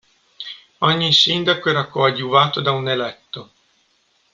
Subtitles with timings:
[0.79, 3.51] Ogni sindaco era coadiuvato da un eletto.